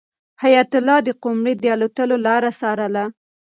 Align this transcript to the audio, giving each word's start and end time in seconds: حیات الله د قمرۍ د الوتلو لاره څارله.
حیات 0.43 0.71
الله 0.79 0.97
د 1.03 1.09
قمرۍ 1.23 1.53
د 1.59 1.65
الوتلو 1.75 2.15
لاره 2.25 2.49
څارله. 2.59 3.03